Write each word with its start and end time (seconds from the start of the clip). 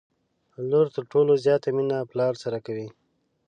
لور 0.69 0.85
تر 0.95 1.03
ټولو 1.11 1.31
زياته 1.45 1.67
مينه 1.75 1.97
پلار 2.11 2.33
سره 2.43 2.57
کوي 2.65 2.87